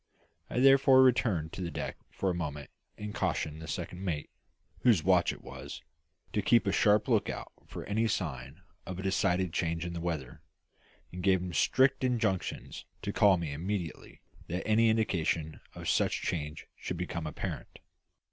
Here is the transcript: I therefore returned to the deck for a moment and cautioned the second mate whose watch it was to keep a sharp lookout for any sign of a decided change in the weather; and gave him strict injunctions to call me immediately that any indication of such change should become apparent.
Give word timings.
I 0.49 0.59
therefore 0.59 1.03
returned 1.03 1.53
to 1.53 1.61
the 1.61 1.69
deck 1.69 1.95
for 2.09 2.31
a 2.31 2.33
moment 2.33 2.71
and 2.97 3.13
cautioned 3.13 3.61
the 3.61 3.67
second 3.67 4.03
mate 4.03 4.31
whose 4.79 5.03
watch 5.03 5.31
it 5.31 5.43
was 5.43 5.83
to 6.33 6.41
keep 6.41 6.65
a 6.65 6.71
sharp 6.71 7.07
lookout 7.07 7.51
for 7.67 7.85
any 7.85 8.07
sign 8.07 8.63
of 8.87 8.97
a 8.97 9.03
decided 9.03 9.53
change 9.53 9.85
in 9.85 9.93
the 9.93 10.01
weather; 10.01 10.41
and 11.11 11.21
gave 11.21 11.39
him 11.39 11.53
strict 11.53 12.03
injunctions 12.03 12.85
to 13.03 13.13
call 13.13 13.37
me 13.37 13.53
immediately 13.53 14.21
that 14.47 14.65
any 14.67 14.89
indication 14.89 15.61
of 15.75 15.87
such 15.87 16.23
change 16.23 16.65
should 16.75 16.97
become 16.97 17.27
apparent. 17.27 17.77